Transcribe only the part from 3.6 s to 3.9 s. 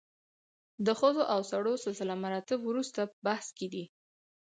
دي.